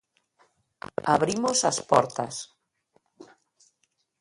Abrimos 1.15 1.59
as 1.69 1.79
portas. 1.91 2.35